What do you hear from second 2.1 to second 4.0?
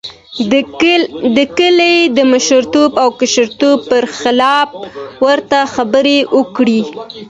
د مشرتوب او کشرتوب